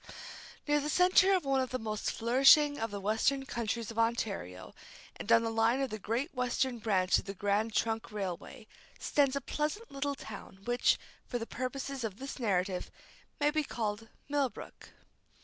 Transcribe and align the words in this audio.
Near 0.67 0.79
the 0.79 0.89
centre 0.89 1.35
of 1.35 1.45
one 1.45 1.61
of 1.61 1.69
the 1.69 1.77
most 1.77 2.09
flourishing 2.11 2.79
of 2.79 2.89
the 2.89 2.99
western 2.99 3.45
counties 3.45 3.91
of 3.91 3.99
Ontario, 3.99 4.73
and 5.15 5.31
on 5.31 5.43
the 5.43 5.51
line 5.51 5.79
of 5.79 5.91
the 5.91 5.99
Great 5.99 6.33
Western 6.33 6.79
branch 6.79 7.19
of 7.19 7.25
the 7.25 7.35
Grand 7.35 7.75
Trunk 7.75 8.11
Railway, 8.11 8.65
stands 8.97 9.35
a 9.35 9.41
pleasant 9.41 9.91
little 9.91 10.15
town, 10.15 10.61
which, 10.65 10.97
for 11.27 11.37
the 11.37 11.45
purposes 11.45 12.03
of 12.03 12.17
this 12.17 12.39
narrative, 12.39 12.89
may 13.39 13.51
be 13.51 13.63
called 13.63 14.09
Millbrook. 14.27 14.89